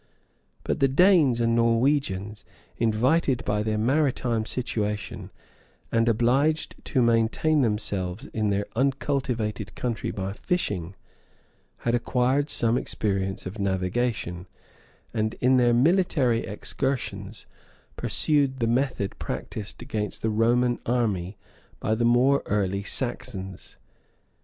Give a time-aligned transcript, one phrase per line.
[0.63, 2.43] But the Danes and Norwegians,
[2.77, 5.29] invited by their maritime situation,
[5.91, 10.95] and obliged to maintain themselves in their uncultivated country by fishing,
[11.85, 14.47] had acquired some experience of navigation;
[15.13, 17.45] and, in their military excursions,
[17.95, 21.35] pursued the method practised against the Roman empire
[21.79, 23.77] by the more early Saxons.